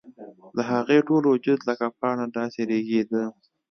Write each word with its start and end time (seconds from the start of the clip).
د 0.55 0.57
هغې 0.71 0.97
ټول 1.07 1.23
وجود 1.33 1.59
لکه 1.69 1.85
پاڼه 1.99 2.25
داسې 2.37 2.61
رېږدېده 2.69 3.23